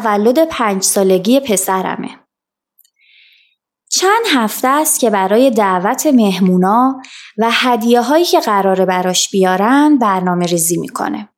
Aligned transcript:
تولد 0.00 0.44
پنج 0.44 0.82
سالگی 0.82 1.40
پسرمه. 1.40 2.10
چند 3.90 4.24
هفته 4.34 4.68
است 4.68 5.00
که 5.00 5.10
برای 5.10 5.50
دعوت 5.50 6.06
مهمونا 6.06 7.00
و 7.38 7.48
هدیه 7.52 8.00
هایی 8.00 8.24
که 8.24 8.40
قراره 8.40 8.86
براش 8.86 9.30
بیارن 9.30 9.98
برنامه 9.98 10.46
ریزی 10.46 10.78
می‌کنه. 10.78 11.28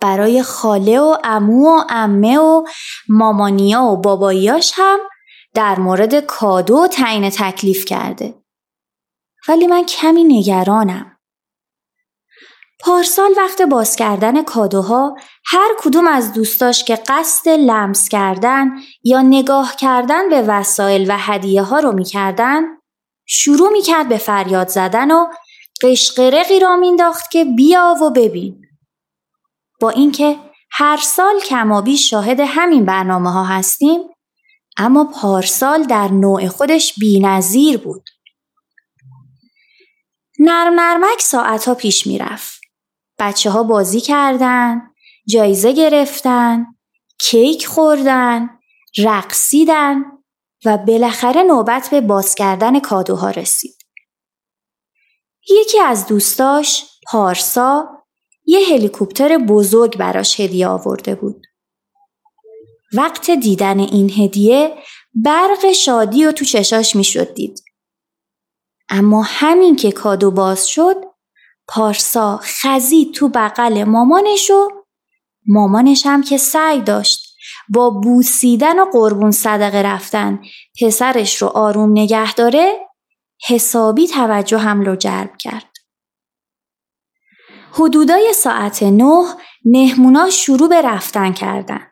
برای 0.00 0.42
خاله 0.42 1.00
و 1.00 1.16
امو 1.24 1.76
و 1.76 1.84
امه 1.88 2.38
و 2.38 2.64
مامانیا 3.08 3.82
و 3.82 3.96
باباییاش 3.96 4.72
هم 4.76 4.98
در 5.54 5.78
مورد 5.78 6.20
کادو 6.20 6.86
تعیین 6.86 7.30
تکلیف 7.30 7.84
کرده. 7.84 8.34
ولی 9.48 9.66
من 9.66 9.84
کمی 9.84 10.24
نگرانم. 10.24 11.15
پارسال 12.78 13.30
وقت 13.36 13.62
باز 13.62 13.96
کردن 13.96 14.42
کادوها 14.42 15.16
هر 15.46 15.70
کدوم 15.78 16.08
از 16.08 16.32
دوستاش 16.32 16.84
که 16.84 16.96
قصد 17.08 17.48
لمس 17.48 18.08
کردن 18.08 18.70
یا 19.04 19.22
نگاه 19.22 19.76
کردن 19.76 20.28
به 20.28 20.42
وسایل 20.42 21.10
و 21.10 21.16
هدیه 21.18 21.62
ها 21.62 21.78
رو 21.78 21.92
می‌کردن 21.92 22.62
شروع 23.26 23.72
می‌کرد 23.72 24.08
به 24.08 24.18
فریاد 24.18 24.68
زدن 24.68 25.10
و 25.10 25.26
قشقرقی 25.82 26.60
را 26.60 26.76
مینداخت 26.76 27.30
که 27.30 27.44
بیا 27.44 27.94
و 28.02 28.10
ببین. 28.10 28.62
با 29.80 29.90
اینکه 29.90 30.38
هر 30.70 30.96
سال 30.96 31.40
کمابی 31.40 31.96
شاهد 31.96 32.40
همین 32.40 32.84
برنامه 32.84 33.32
ها 33.32 33.44
هستیم 33.44 34.00
اما 34.78 35.04
پارسال 35.04 35.82
در 35.82 36.08
نوع 36.08 36.48
خودش 36.48 36.94
بینظیر 36.98 37.78
بود. 37.78 38.08
نرم 40.38 40.80
نرمک 40.80 41.20
ساعتها 41.20 41.74
پیش 41.74 42.06
می‌رفت. 42.06 42.55
بچه 43.18 43.50
ها 43.50 43.62
بازی 43.62 44.00
کردن، 44.00 44.82
جایزه 45.28 45.72
گرفتن، 45.72 46.66
کیک 47.20 47.66
خوردن، 47.66 48.50
رقصیدن 48.98 50.04
و 50.64 50.78
بالاخره 50.78 51.42
نوبت 51.42 51.88
به 51.90 52.00
باز 52.00 52.34
کردن 52.34 52.80
کادوها 52.80 53.30
رسید. 53.30 53.76
یکی 55.50 55.80
از 55.80 56.06
دوستاش 56.06 56.84
پارسا 57.06 57.88
یه 58.44 58.60
هلیکوپتر 58.72 59.38
بزرگ 59.38 59.96
براش 59.96 60.40
هدیه 60.40 60.68
آورده 60.68 61.14
بود. 61.14 61.46
وقت 62.92 63.30
دیدن 63.30 63.80
این 63.80 64.10
هدیه 64.10 64.76
برق 65.14 65.72
شادی 65.72 66.24
و 66.24 66.32
تو 66.32 66.44
چشاش 66.44 66.96
می‌شد 66.96 67.34
دید. 67.34 67.62
اما 68.88 69.22
همین 69.22 69.76
که 69.76 69.92
کادو 69.92 70.30
باز 70.30 70.68
شد 70.68 70.96
پارسا 71.68 72.40
خزید 72.42 73.14
تو 73.14 73.28
بغل 73.28 73.84
مامانش 73.84 74.50
و 74.50 74.68
مامانش 75.46 76.06
هم 76.06 76.22
که 76.22 76.38
سعی 76.38 76.80
داشت 76.80 77.36
با 77.68 77.90
بوسیدن 77.90 78.78
و 78.78 78.84
قربون 78.84 79.30
صدقه 79.30 79.82
رفتن 79.82 80.42
پسرش 80.80 81.42
رو 81.42 81.48
آروم 81.48 81.90
نگه 81.90 82.34
داره 82.34 82.88
حسابی 83.48 84.08
توجه 84.08 84.58
هم 84.58 84.80
رو 84.80 84.96
جلب 84.96 85.36
کرد. 85.36 85.70
حدودای 87.72 88.32
ساعت 88.32 88.82
نه 88.82 89.24
نهمونا 89.64 90.30
شروع 90.30 90.68
به 90.68 90.82
رفتن 90.82 91.32
کردن. 91.32 91.86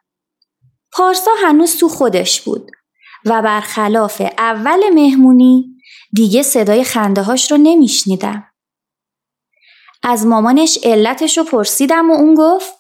پارسا 0.93 1.31
هنوز 1.43 1.77
تو 1.77 1.89
خودش 1.89 2.41
بود 2.41 2.71
و 3.25 3.43
برخلاف 3.43 4.23
اول 4.39 4.91
مهمونی 4.95 5.77
دیگه 6.13 6.43
صدای 6.43 6.85
خنده 6.85 7.23
هاش 7.23 7.51
رو 7.51 7.57
نمیشنیدم. 7.57 8.54
از 10.05 10.27
مامانش 10.27 10.79
علتش 10.83 11.39
رو 11.39 11.45
پرسیدم 11.45 12.11
و 12.11 12.15
اون 12.15 12.35
گفت 12.35 12.75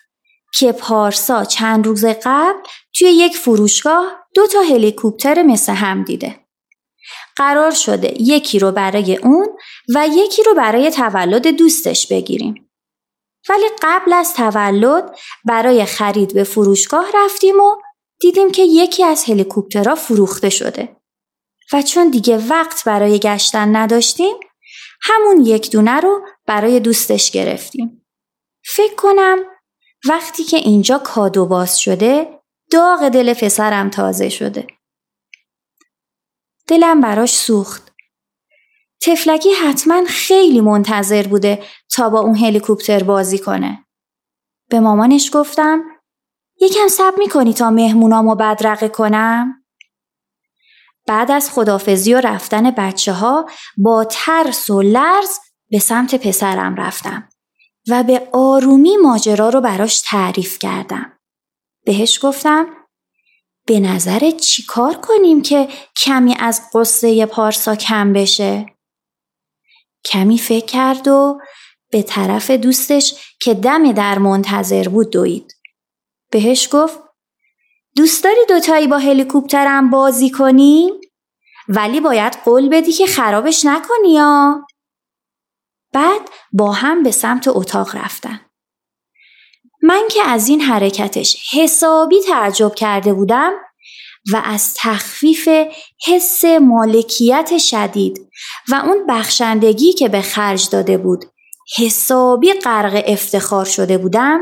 که 0.59 0.73
پارسا 0.73 1.45
چند 1.45 1.87
روز 1.87 2.05
قبل 2.05 2.59
توی 2.95 3.09
یک 3.09 3.37
فروشگاه 3.37 4.27
دو 4.35 4.47
تا 4.47 4.61
هلیکوپتر 4.61 5.43
مثل 5.43 5.73
هم 5.73 6.05
دیده. 6.05 6.41
قرار 7.37 7.71
شده 7.71 8.23
یکی 8.23 8.59
رو 8.59 8.73
برای 8.73 9.17
اون 9.17 9.47
و 9.95 10.09
یکی 10.09 10.43
رو 10.43 10.55
برای 10.55 10.91
تولد 10.91 11.47
دوستش 11.47 12.07
بگیریم. 12.07 12.71
ولی 13.49 13.67
قبل 13.83 14.13
از 14.13 14.35
تولد 14.35 15.19
برای 15.45 15.85
خرید 15.85 16.35
به 16.35 16.45
فروشگاه 16.45 17.07
رفتیم 17.15 17.61
و 17.61 17.77
دیدیم 18.21 18.51
که 18.51 18.63
یکی 18.63 19.05
از 19.05 19.25
هلیکوپترها 19.25 19.95
فروخته 19.95 20.51
شده. 20.51 20.97
و 21.73 21.83
چون 21.83 22.11
دیگه 22.11 22.39
وقت 22.49 22.85
برای 22.85 23.19
گشتن 23.19 23.77
نداشتیم 23.77 24.35
همون 25.05 25.41
یک 25.41 25.71
دونه 25.71 26.01
رو 26.01 26.27
برای 26.47 26.81
دوستش 26.81 27.31
گرفتیم. 27.31 28.07
فکر 28.65 28.95
کنم 28.95 29.39
وقتی 30.09 30.45
که 30.45 30.57
اینجا 30.57 30.99
کادو 30.99 31.47
باز 31.47 31.79
شده 31.79 32.41
داغ 32.71 33.09
دل 33.09 33.35
پسرم 33.35 33.91
تازه 33.91 34.29
شده. 34.29 34.67
دلم 36.69 37.01
براش 37.01 37.35
سوخت. 37.35 37.93
تفلکی 39.03 39.51
حتما 39.51 40.05
خیلی 40.05 40.61
منتظر 40.61 41.27
بوده 41.27 41.63
تا 41.91 42.09
با 42.09 42.21
اون 42.21 42.37
هلیکوپتر 42.37 43.03
بازی 43.03 43.39
کنه. 43.39 43.87
به 44.71 44.81
مامانش 44.81 45.31
گفتم 45.33 45.83
یکم 46.61 46.89
سب 46.89 47.15
می‌کنی 47.19 47.55
تا 47.55 47.71
مهمونامو 47.71 48.35
بدرقه 48.35 48.89
کنم؟ 48.89 49.64
بعد 51.07 51.31
از 51.31 51.51
خدافزی 51.51 52.15
و 52.15 52.21
رفتن 52.21 52.71
بچه 52.71 53.13
ها 53.13 53.47
با 53.77 54.05
ترس 54.05 54.71
و 54.71 54.83
لرز 54.83 55.39
به 55.71 55.79
سمت 55.79 56.15
پسرم 56.15 56.75
رفتم 56.77 57.29
و 57.89 58.03
به 58.03 58.29
آرومی 58.33 58.97
ماجرا 58.97 59.49
رو 59.49 59.61
براش 59.61 60.01
تعریف 60.01 60.59
کردم. 60.59 61.13
بهش 61.85 62.19
گفتم 62.23 62.67
به 63.67 63.81
نظر 63.81 64.31
چی 64.31 64.63
کار 64.63 64.95
کنیم 64.95 65.43
که 65.43 65.69
کمی 65.97 66.37
از 66.39 66.63
قصه 66.75 67.27
پارسا 67.27 67.77
کم 67.77 68.13
بشه؟ 68.13 68.67
کمی 70.05 70.39
فکر 70.39 70.67
کرد 70.67 71.09
و 71.09 71.41
به 71.91 72.03
طرف 72.03 72.51
دوستش 72.51 73.15
که 73.41 73.55
دم 73.55 73.93
در 73.93 74.19
منتظر 74.19 74.89
بود 74.89 75.11
دوید. 75.11 75.53
بهش 76.31 76.69
گفت 76.73 76.99
دوست 77.97 78.25
داری 78.25 78.47
دوتایی 78.49 78.87
با 78.87 78.99
هلیکوپترم 78.99 79.91
بازی 79.91 80.31
کنیم؟ 80.31 80.93
ولی 81.69 82.01
باید 82.01 82.39
قول 82.45 82.69
بدی 82.69 82.93
که 82.93 83.07
خرابش 83.07 83.65
نکنی 83.65 84.15
یا؟ 84.15 84.67
بعد 85.93 86.21
با 86.53 86.73
هم 86.73 87.03
به 87.03 87.11
سمت 87.11 87.49
اتاق 87.49 87.97
رفتن. 87.97 88.41
من 89.83 90.03
که 90.11 90.23
از 90.23 90.49
این 90.49 90.61
حرکتش 90.61 91.37
حسابی 91.53 92.21
تعجب 92.21 92.75
کرده 92.75 93.13
بودم 93.13 93.53
و 94.33 94.43
از 94.45 94.75
تخفیف 94.79 95.49
حس 96.07 96.45
مالکیت 96.45 97.59
شدید 97.59 98.31
و 98.69 98.75
اون 98.75 99.07
بخشندگی 99.09 99.93
که 99.93 100.09
به 100.09 100.23
خرج 100.23 100.71
داده 100.71 100.99
بود 100.99 101.25
حسابی 101.79 102.53
غرق 102.53 103.03
افتخار 103.07 103.65
شده 103.65 103.99
بودم 103.99 104.41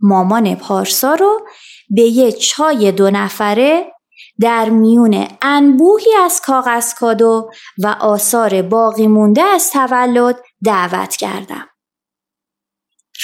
مامان 0.00 0.54
پارسا 0.54 1.14
رو 1.14 1.46
به 1.90 2.02
یه 2.02 2.32
چای 2.32 2.92
دو 2.92 3.10
نفره 3.10 3.92
در 4.40 4.70
میون 4.70 5.28
انبوهی 5.42 6.14
از 6.24 6.40
کاغذ 6.40 6.94
کادو 6.94 7.50
و 7.78 7.86
آثار 7.86 8.62
باقی 8.62 9.06
مونده 9.06 9.42
از 9.42 9.70
تولد 9.70 10.40
دعوت 10.64 11.16
کردم. 11.16 11.68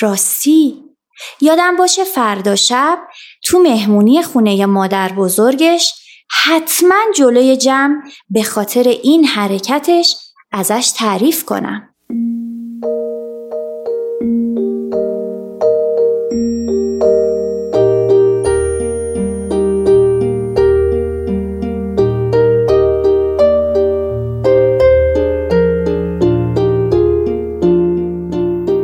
راستی 0.01 0.85
یادم 1.41 1.77
باشه 1.77 2.05
فردا 2.05 2.57
شب 2.57 2.99
تو 3.45 3.59
مهمونی 3.59 4.23
خونه 4.23 4.67
مادر 4.67 5.13
بزرگش 5.13 5.95
حتما 6.45 7.05
جلوی 7.17 7.57
جمع 7.57 8.03
به 8.31 8.43
خاطر 8.43 8.89
این 8.89 9.25
حرکتش 9.25 10.17
ازش 10.53 10.93
تعریف 10.97 11.45
کنم. 11.45 11.92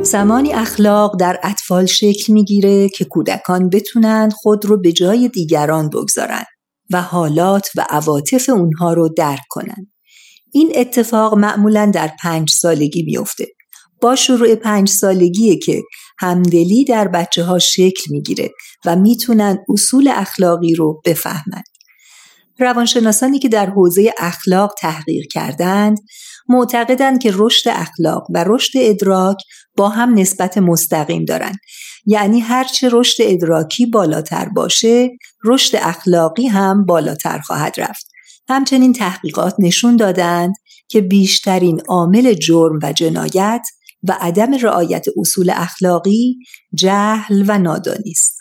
زمانی 0.08 0.52
اخلاق 0.52 1.20
در 1.20 1.40
اطفال 1.43 1.87
شکل 1.87 2.32
می‌گیره 2.32 2.88
که 2.88 3.05
کودکان 3.05 3.69
بتونند 3.69 4.32
خود 4.32 4.66
رو 4.66 4.81
به 4.81 4.93
جای 4.93 5.28
دیگران 5.28 5.90
بگذارند 5.90 6.46
و 6.93 7.02
حالات 7.02 7.69
و 7.76 7.87
عواطف 7.90 8.49
اونها 8.49 8.93
رو 8.93 9.08
درک 9.08 9.43
کنند. 9.49 9.93
این 10.52 10.72
اتفاق 10.75 11.34
معمولا 11.34 11.90
در 11.94 12.10
پنج 12.22 12.50
سالگی 12.50 13.02
میفته. 13.02 13.46
با 14.02 14.16
شروع 14.16 14.55
پنج 14.55 14.88
سالگیه 14.88 15.58
که 15.58 15.82
همدلی 16.19 16.84
در 16.84 17.08
بچه 17.08 17.44
ها 17.44 17.58
شکل 17.58 18.04
می‌گیره 18.11 18.50
و 18.87 18.96
می‌تونن 18.96 19.58
اصول 19.69 20.08
اخلاقی 20.14 20.75
رو 20.75 21.00
بفهمند. 21.04 21.64
روانشناسانی 22.58 23.38
که 23.38 23.49
در 23.49 23.66
حوزه 23.66 24.12
اخلاق 24.19 24.75
تحقیق 24.78 25.26
کردند 25.31 25.99
معتقدند 26.49 27.22
که 27.22 27.31
رشد 27.34 27.70
اخلاق 27.70 28.26
و 28.34 28.44
رشد 28.46 28.72
ادراک 28.76 29.37
با 29.76 29.88
هم 29.88 30.14
نسبت 30.14 30.58
مستقیم 30.58 31.25
دارند. 31.25 31.58
یعنی 32.06 32.40
هرچه 32.40 32.88
رشد 32.93 33.22
ادراکی 33.26 33.87
بالاتر 33.87 34.49
باشه 34.49 35.10
رشد 35.44 35.76
اخلاقی 35.76 36.46
هم 36.46 36.84
بالاتر 36.84 37.38
خواهد 37.38 37.75
رفت. 37.78 38.08
همچنین 38.49 38.93
تحقیقات 38.93 39.54
نشون 39.58 39.96
دادند 39.96 40.54
که 40.88 41.00
بیشترین 41.00 41.81
عامل 41.88 42.34
جرم 42.34 42.78
و 42.82 42.93
جنایت 42.93 43.62
و 44.02 44.16
عدم 44.20 44.54
رعایت 44.54 45.06
اصول 45.16 45.52
اخلاقی 45.54 46.38
جهل 46.75 47.44
و 47.46 47.58
نادانی 47.58 48.11
است. 48.11 48.38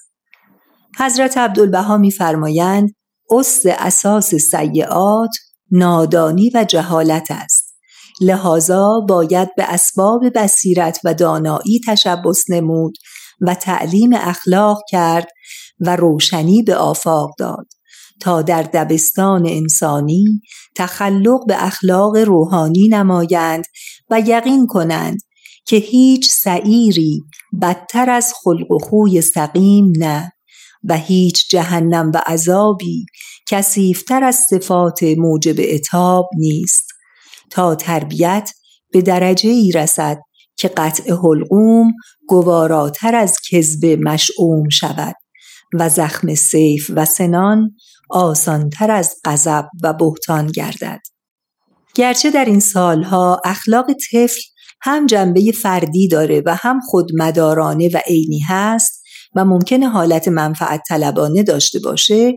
حضرت 1.00 1.38
عبدالبها 1.38 1.98
میفرمایند 1.98 2.96
اس 3.32 3.62
اساس 3.66 4.36
سیعات 4.36 5.32
نادانی 5.72 6.52
و 6.54 6.64
جهالت 6.64 7.28
است. 7.32 7.68
لحاظا 8.22 9.00
باید 9.00 9.56
به 9.58 9.64
اسباب 9.64 10.22
بصیرت 10.36 11.00
و 11.04 11.14
دانایی 11.14 11.82
تشبس 11.88 12.44
نمود 12.50 12.98
و 13.42 13.56
تعلیم 13.56 14.10
اخلاق 14.14 14.82
کرد 14.90 15.28
و 15.80 15.96
روشنی 15.96 16.64
به 16.64 16.76
آفاق 16.76 17.30
داد 17.40 17.68
تا 18.20 18.42
در 18.42 18.64
دبستان 18.64 19.46
انسانی 19.48 20.42
تخلق 20.76 21.48
به 21.48 21.66
اخلاق 21.66 22.18
روحانی 22.18 22.88
نمایند 22.88 23.64
و 24.10 24.20
یقین 24.20 24.68
کنند 24.68 25.20
که 25.66 25.76
هیچ 25.76 26.30
سعیری 26.32 27.24
بدتر 27.62 28.10
از 28.10 28.34
خلق 28.44 28.72
و 28.72 28.80
خوی 28.80 29.22
سقیم 29.22 29.94
نه. 29.98 30.32
و 30.84 30.98
هیچ 30.98 31.50
جهنم 31.50 32.12
و 32.14 32.22
عذابی 32.28 33.06
کسیفتر 33.48 34.24
از 34.24 34.36
صفات 34.36 35.04
موجب 35.04 35.56
اتاب 35.60 36.30
نیست. 36.38 36.88
تا 37.50 37.76
تربیت 37.76 38.52
به 38.92 39.02
درجه 39.02 39.50
ای 39.50 39.72
رسد 39.72 40.18
که 40.58 40.68
قطع 40.68 41.14
حلقوم 41.14 41.94
گواراتر 42.28 43.16
از 43.16 43.36
کذب 43.52 43.86
مشعوم 43.86 44.70
شود 44.70 45.16
و 45.74 45.90
زخم 45.90 46.36
سیف 46.36 46.92
و 46.96 47.06
سنان 47.06 47.76
آسانتر 48.10 48.92
از 48.92 49.16
غضب 49.26 49.66
و 49.84 49.94
بهتان 49.94 50.48
گردد. 50.48 51.00
گرچه 51.96 52.32
در 52.32 52.46
این 52.46 52.60
سالها 52.60 53.42
اخلاق 53.46 53.86
طفل 53.94 54.42
هم 54.82 55.06
جنبه 55.06 55.52
فردی 55.52 56.08
داره 56.08 56.44
و 56.46 56.56
هم 56.56 56.80
خودمدارانه 56.80 57.90
و 57.94 57.98
عینی 58.08 58.40
هست 58.40 59.04
و 59.38 59.46
ممکنه 59.46 59.90
حالت 59.90 60.28
منفعت 60.28 60.82
طلبانه 60.88 61.44
داشته 61.44 61.80
باشه 61.80 62.34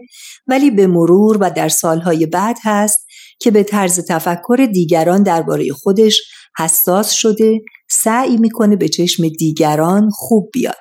ولی 0.46 0.70
به 0.70 0.86
مرور 0.86 1.38
و 1.40 1.50
در 1.50 1.68
سالهای 1.68 2.26
بعد 2.26 2.56
هست 2.62 3.06
که 3.38 3.50
به 3.50 3.62
طرز 3.62 4.00
تفکر 4.08 4.68
دیگران 4.72 5.22
درباره 5.22 5.72
خودش 5.72 6.22
حساس 6.58 7.10
شده 7.10 7.60
سعی 7.90 8.36
می‌کنه 8.36 8.76
به 8.76 8.88
چشم 8.88 9.28
دیگران 9.28 10.10
خوب 10.10 10.50
بیاد. 10.52 10.80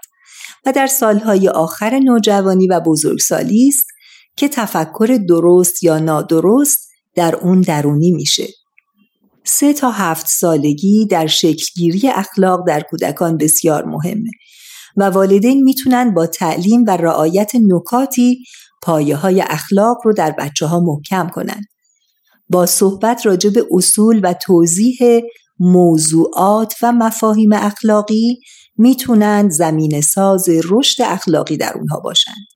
و 0.65 0.71
در 0.71 0.87
سالهای 0.87 1.49
آخر 1.49 1.99
نوجوانی 1.99 2.67
و 2.67 2.79
بزرگسالی 2.79 3.67
است 3.67 3.87
که 4.35 4.47
تفکر 4.47 5.19
درست 5.29 5.83
یا 5.83 5.99
نادرست 5.99 6.89
در 7.15 7.35
اون 7.35 7.61
درونی 7.61 8.11
میشه. 8.11 8.47
سه 9.43 9.73
تا 9.73 9.91
هفت 9.91 10.27
سالگی 10.27 11.05
در 11.05 11.27
شکلگیری 11.27 12.09
اخلاق 12.09 12.67
در 12.67 12.81
کودکان 12.81 13.37
بسیار 13.37 13.85
مهمه. 13.85 14.31
و 14.97 15.03
والدین 15.03 15.63
می‌تونن 15.63 16.13
با 16.13 16.27
تعلیم 16.27 16.83
و 16.87 16.97
رعایت 16.97 17.51
نکاتی 17.55 18.43
پایه 18.81 19.15
های 19.15 19.41
اخلاق 19.41 19.97
رو 20.05 20.13
در 20.13 20.31
بچه 20.31 20.65
ها 20.65 20.79
محکم 20.79 21.29
کنند. 21.29 21.65
با 22.49 22.65
صحبت 22.65 23.25
راجع 23.25 23.49
به 23.49 23.65
اصول 23.71 24.19
و 24.23 24.33
توضیح 24.33 24.97
موضوعات 25.59 26.73
و 26.83 26.91
مفاهیم 26.91 27.53
اخلاقی 27.53 28.39
می‌تونند 28.77 29.51
زمین 29.51 30.01
ساز 30.01 30.45
رشد 30.69 31.01
اخلاقی 31.01 31.57
در 31.57 31.73
اونها 31.77 31.99
باشند. 31.99 32.47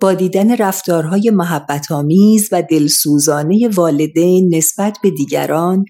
با 0.00 0.14
دیدن 0.14 0.56
رفتارهای 0.56 1.30
محبت 1.30 1.92
آمیز 1.92 2.48
و 2.52 2.62
دلسوزانه 2.62 3.68
والدین 3.68 4.54
نسبت 4.54 4.98
به 5.02 5.10
دیگران 5.10 5.84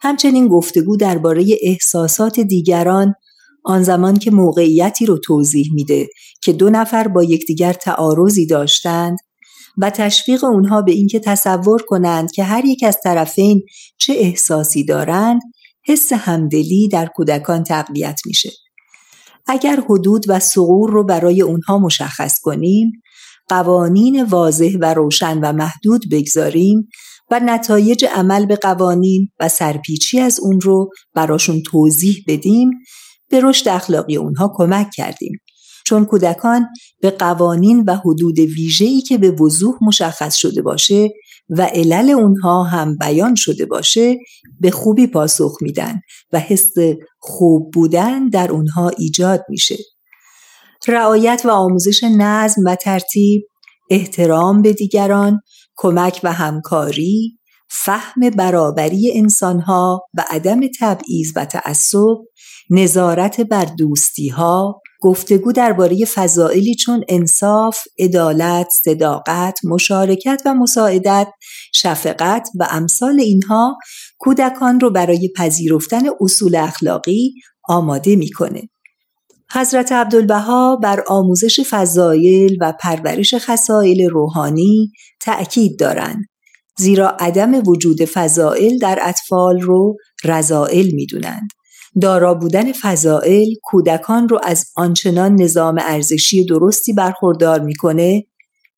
همچنین 0.00 0.48
گفتگو 0.48 0.96
درباره 0.96 1.46
احساسات 1.62 2.40
دیگران 2.40 3.14
آن 3.64 3.82
زمان 3.82 4.16
که 4.16 4.30
موقعیتی 4.30 5.06
رو 5.06 5.18
توضیح 5.18 5.70
میده 5.74 6.08
که 6.42 6.52
دو 6.52 6.70
نفر 6.70 7.08
با 7.08 7.24
یکدیگر 7.24 7.72
تعارضی 7.72 8.46
داشتند 8.46 9.18
و 9.78 9.90
تشویق 9.90 10.44
اونها 10.44 10.82
به 10.82 10.92
اینکه 10.92 11.18
تصور 11.18 11.82
کنند 11.82 12.32
که 12.32 12.44
هر 12.44 12.64
یک 12.64 12.84
از 12.84 12.98
طرفین 13.04 13.62
چه 13.98 14.12
احساسی 14.12 14.84
دارند 14.84 15.40
حس 15.86 16.12
همدلی 16.12 16.88
در 16.88 17.06
کودکان 17.06 17.64
تقویت 17.64 18.20
میشه. 18.26 18.50
اگر 19.46 19.80
حدود 19.88 20.24
و 20.28 20.40
سغور 20.40 20.90
رو 20.90 21.04
برای 21.04 21.42
اونها 21.42 21.78
مشخص 21.78 22.40
کنیم 22.40 22.92
قوانین 23.48 24.24
واضح 24.24 24.76
و 24.80 24.94
روشن 24.94 25.38
و 25.38 25.52
محدود 25.52 26.04
بگذاریم 26.10 26.88
و 27.30 27.40
نتایج 27.44 28.04
عمل 28.04 28.46
به 28.46 28.56
قوانین 28.56 29.28
و 29.40 29.48
سرپیچی 29.48 30.20
از 30.20 30.40
اون 30.40 30.60
رو 30.60 30.90
براشون 31.14 31.62
توضیح 31.62 32.24
بدیم 32.26 32.70
به 33.32 33.40
رشد 33.40 33.68
اخلاقی 33.68 34.16
اونها 34.16 34.52
کمک 34.56 34.90
کردیم. 34.96 35.32
چون 35.84 36.04
کودکان 36.04 36.66
به 37.00 37.10
قوانین 37.10 37.84
و 37.86 37.96
حدود 37.96 38.38
ویژه‌ای 38.38 39.00
که 39.00 39.18
به 39.18 39.30
وضوح 39.30 39.74
مشخص 39.82 40.34
شده 40.34 40.62
باشه 40.62 41.10
و 41.48 41.62
علل 41.62 42.10
اونها 42.10 42.64
هم 42.64 42.96
بیان 42.96 43.34
شده 43.34 43.66
باشه 43.66 44.18
به 44.60 44.70
خوبی 44.70 45.06
پاسخ 45.06 45.56
میدن 45.60 46.00
و 46.32 46.38
حس 46.38 46.72
خوب 47.18 47.70
بودن 47.72 48.28
در 48.28 48.50
اونها 48.50 48.88
ایجاد 48.88 49.44
میشه. 49.48 49.76
رعایت 50.88 51.42
و 51.44 51.50
آموزش 51.50 52.04
نظم 52.04 52.62
و 52.66 52.74
ترتیب 52.74 53.42
احترام 53.90 54.62
به 54.62 54.72
دیگران 54.72 55.40
کمک 55.76 56.20
و 56.24 56.32
همکاری 56.32 57.38
فهم 57.70 58.30
برابری 58.36 59.12
انسانها 59.14 60.02
و 60.14 60.24
عدم 60.30 60.60
تبعیض 60.80 61.32
و 61.36 61.44
تعصب 61.44 62.16
نظارت 62.74 63.40
بر 63.40 63.64
دوستی 63.64 64.28
ها 64.28 64.80
گفتگو 65.00 65.52
درباره 65.52 66.04
فضائلی 66.14 66.74
چون 66.74 67.04
انصاف، 67.08 67.78
عدالت، 67.98 68.68
صداقت، 68.84 69.58
مشارکت 69.64 70.42
و 70.46 70.54
مساعدت، 70.54 71.28
شفقت 71.74 72.48
و 72.60 72.66
امثال 72.70 73.20
اینها 73.20 73.78
کودکان 74.18 74.80
رو 74.80 74.90
برای 74.90 75.30
پذیرفتن 75.36 76.02
اصول 76.20 76.56
اخلاقی 76.56 77.34
آماده 77.68 78.16
می‌کنه. 78.16 78.62
حضرت 79.52 79.92
عبدالبها 79.92 80.76
بر 80.76 81.04
آموزش 81.08 81.60
فضایل 81.60 82.58
و 82.60 82.72
پرورش 82.80 83.34
خصایل 83.34 84.10
روحانی 84.10 84.92
تأکید 85.20 85.78
دارند 85.78 86.24
زیرا 86.78 87.08
عدم 87.08 87.68
وجود 87.68 88.04
فضائل 88.04 88.78
در 88.78 88.98
اطفال 89.02 89.60
رو 89.60 89.96
رضائل 90.24 90.90
می‌دونند 90.94 91.48
دارا 92.00 92.34
بودن 92.34 92.72
فضائل 92.72 93.46
کودکان 93.62 94.28
رو 94.28 94.40
از 94.42 94.64
آنچنان 94.76 95.34
نظام 95.34 95.78
ارزشی 95.80 96.44
درستی 96.44 96.92
برخوردار 96.92 97.60
می‌کنه 97.60 98.24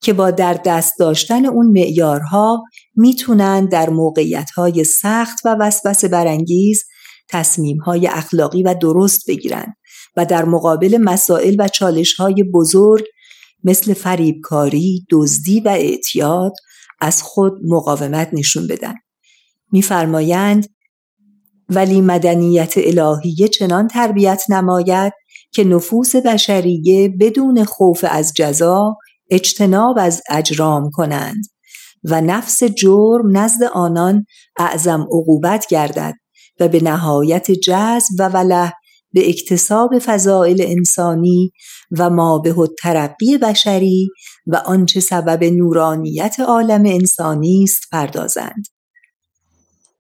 که 0.00 0.12
با 0.12 0.30
در 0.30 0.60
دست 0.64 0.92
داشتن 0.98 1.46
اون 1.46 1.66
معیارها 1.66 2.62
می‌تونن 2.94 3.66
در 3.66 3.90
موقعیتهای 3.90 4.84
سخت 4.84 5.38
و 5.44 5.56
وسوسه 5.60 6.08
برانگیز 6.08 6.82
تصمیمهای 7.28 8.06
اخلاقی 8.06 8.62
و 8.62 8.74
درست 8.74 9.28
بگیرند 9.28 9.76
و 10.16 10.24
در 10.24 10.44
مقابل 10.44 10.98
مسائل 11.00 11.56
و 11.58 11.68
چالشهای 11.68 12.44
بزرگ 12.54 13.04
مثل 13.64 13.94
فریبکاری، 13.94 15.06
دزدی 15.10 15.60
و 15.60 15.68
اعتیاد 15.68 16.52
از 17.00 17.22
خود 17.22 17.52
مقاومت 17.64 18.28
نشون 18.32 18.66
بدن. 18.66 18.94
میفرمایند 19.72 20.66
ولی 21.68 22.00
مدنیت 22.00 22.74
الهیه 22.76 23.48
چنان 23.48 23.88
تربیت 23.88 24.42
نماید 24.48 25.12
که 25.52 25.64
نفوس 25.64 26.16
بشریه 26.16 27.08
بدون 27.08 27.64
خوف 27.64 28.04
از 28.08 28.32
جزا 28.36 28.96
اجتناب 29.30 29.96
از 30.00 30.22
اجرام 30.30 30.90
کنند 30.90 31.44
و 32.04 32.20
نفس 32.20 32.64
جرم 32.64 33.36
نزد 33.36 33.62
آنان 33.62 34.26
اعظم 34.56 35.00
عقوبت 35.00 35.66
گردد 35.66 36.14
و 36.60 36.68
به 36.68 36.82
نهایت 36.82 37.50
جذب 37.50 38.14
و 38.18 38.28
وله 38.28 38.72
به 39.12 39.28
اکتساب 39.28 39.98
فضائل 39.98 40.62
انسانی 40.66 41.52
و 41.98 42.10
ما 42.10 42.38
به 42.38 42.54
ترقی 42.82 43.38
بشری 43.38 44.10
و 44.46 44.56
آنچه 44.56 45.00
سبب 45.00 45.44
نورانیت 45.44 46.40
عالم 46.40 46.86
انسانی 46.86 47.62
است 47.62 47.82
پردازند. 47.92 48.73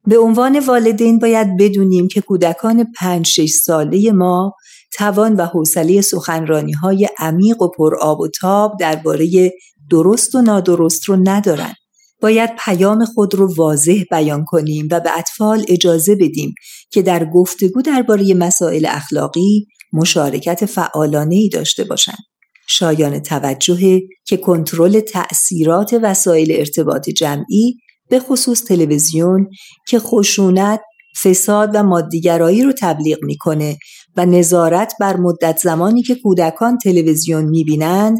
به 0.06 0.18
عنوان 0.18 0.58
والدین 0.58 1.18
باید 1.18 1.56
بدونیم 1.56 2.08
که 2.08 2.20
کودکان 2.20 2.92
پنج 2.98 3.26
شش 3.26 3.50
ساله 3.50 4.12
ما 4.12 4.52
توان 4.92 5.36
و 5.36 5.46
حوصله 5.46 6.00
سخنرانی 6.00 6.72
های 6.72 7.08
عمیق 7.18 7.62
و 7.62 7.68
پر 7.68 7.96
آب 7.96 8.20
و 8.20 8.28
تاب 8.28 8.76
درباره 8.80 9.52
درست 9.90 10.34
و 10.34 10.42
نادرست 10.42 11.04
رو 11.04 11.16
ندارند. 11.24 11.74
باید 12.20 12.50
پیام 12.64 13.04
خود 13.04 13.34
رو 13.34 13.54
واضح 13.54 14.02
بیان 14.10 14.44
کنیم 14.44 14.88
و 14.90 15.00
به 15.00 15.18
اطفال 15.18 15.64
اجازه 15.68 16.14
بدیم 16.14 16.54
که 16.90 17.02
در 17.02 17.24
گفتگو 17.24 17.82
درباره 17.82 18.34
مسائل 18.34 18.86
اخلاقی 18.90 19.66
مشارکت 19.92 20.66
فعالانه 20.66 21.34
ای 21.34 21.48
داشته 21.48 21.84
باشند. 21.84 22.18
شایان 22.66 23.18
توجه 23.18 24.00
که 24.24 24.36
کنترل 24.36 25.00
تأثیرات 25.00 25.98
وسایل 26.02 26.52
ارتباط 26.52 27.10
جمعی 27.10 27.76
به 28.08 28.20
خصوص 28.20 28.64
تلویزیون 28.64 29.48
که 29.88 29.98
خشونت، 29.98 30.80
فساد 31.22 31.70
و 31.74 31.82
مادیگرایی 31.82 32.62
رو 32.62 32.72
تبلیغ 32.80 33.18
می‌کنه 33.22 33.78
و 34.16 34.26
نظارت 34.26 34.94
بر 35.00 35.16
مدت 35.16 35.58
زمانی 35.58 36.02
که 36.02 36.14
کودکان 36.14 36.78
تلویزیون 36.78 37.44
می‌بینند 37.44 38.18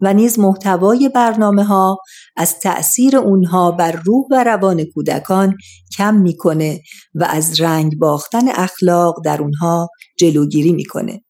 و 0.00 0.14
نیز 0.14 0.38
محتوای 0.38 1.08
برنامه 1.08 1.64
ها 1.64 1.98
از 2.36 2.58
تأثیر 2.58 3.16
اونها 3.16 3.70
بر 3.70 3.92
روح 3.92 4.26
و 4.30 4.44
روان 4.44 4.84
کودکان 4.84 5.56
کم 5.96 6.14
می‌کنه 6.14 6.80
و 7.14 7.24
از 7.24 7.60
رنگ 7.60 7.98
باختن 7.98 8.48
اخلاق 8.48 9.14
در 9.24 9.42
اونها 9.42 9.88
جلوگیری 10.18 10.72
می‌کنه. 10.72 11.24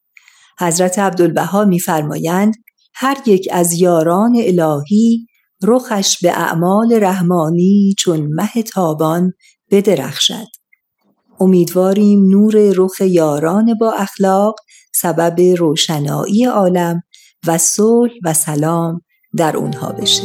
حضرت 0.60 0.98
عبدالبها 0.98 1.64
میفرمایند 1.64 2.54
هر 2.94 3.16
یک 3.26 3.48
از 3.52 3.72
یاران 3.72 4.36
الهی 4.36 5.26
رخش 5.66 6.18
به 6.22 6.30
اعمال 6.30 6.92
رحمانی 6.92 7.94
چون 7.98 8.26
مه 8.26 8.62
تابان 8.62 9.32
بدرخشد. 9.70 10.46
امیدواریم 11.40 12.24
نور 12.30 12.54
رخ 12.76 13.00
یاران 13.00 13.74
با 13.80 13.92
اخلاق 13.92 14.54
سبب 14.94 15.40
روشنایی 15.58 16.44
عالم 16.44 17.02
و 17.46 17.58
صلح 17.58 18.12
و 18.24 18.32
سلام 18.32 19.00
در 19.36 19.56
اونها 19.56 19.92
بشه 19.92 20.22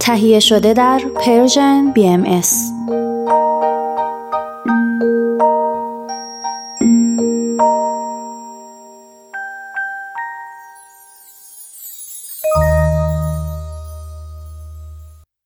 تهیه 0.00 0.40
شده 0.40 0.72
در 0.72 1.00
پرژن 1.20 1.94
BMS 1.96 2.73